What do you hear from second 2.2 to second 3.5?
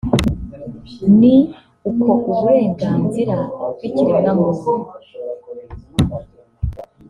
uburenganzira